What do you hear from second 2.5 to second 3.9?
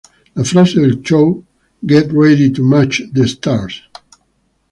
to match the stars!